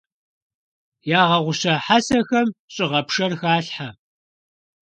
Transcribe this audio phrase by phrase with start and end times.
[1.19, 3.89] Ягъэгъуща хьэсэхэм щӀыгъэпшэр халъхьэ.